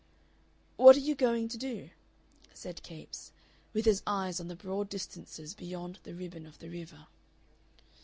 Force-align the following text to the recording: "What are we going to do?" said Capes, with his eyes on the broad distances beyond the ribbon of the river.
"What 0.77 0.97
are 0.97 0.99
we 0.99 1.13
going 1.13 1.47
to 1.49 1.59
do?" 1.59 1.91
said 2.55 2.81
Capes, 2.81 3.31
with 3.71 3.85
his 3.85 4.01
eyes 4.07 4.39
on 4.39 4.47
the 4.47 4.55
broad 4.55 4.89
distances 4.89 5.53
beyond 5.53 5.99
the 6.01 6.15
ribbon 6.15 6.47
of 6.47 6.57
the 6.57 6.71
river. 6.71 7.05